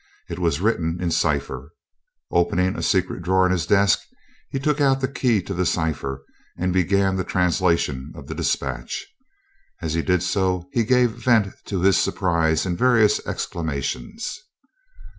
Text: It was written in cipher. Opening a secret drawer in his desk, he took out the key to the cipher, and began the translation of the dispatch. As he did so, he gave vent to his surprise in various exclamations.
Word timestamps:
It 0.31 0.39
was 0.39 0.59
written 0.61 0.97
in 0.99 1.11
cipher. 1.11 1.69
Opening 2.31 2.75
a 2.75 2.81
secret 2.81 3.21
drawer 3.21 3.45
in 3.45 3.51
his 3.51 3.67
desk, 3.67 3.99
he 4.49 4.57
took 4.57 4.81
out 4.81 4.99
the 4.99 5.07
key 5.07 5.43
to 5.43 5.53
the 5.53 5.63
cipher, 5.63 6.23
and 6.57 6.73
began 6.73 7.15
the 7.17 7.23
translation 7.23 8.11
of 8.15 8.25
the 8.25 8.33
dispatch. 8.33 9.05
As 9.79 9.93
he 9.93 10.01
did 10.01 10.23
so, 10.23 10.67
he 10.73 10.85
gave 10.85 11.11
vent 11.11 11.53
to 11.65 11.81
his 11.81 11.99
surprise 11.99 12.65
in 12.65 12.75
various 12.75 13.19
exclamations. 13.27 14.39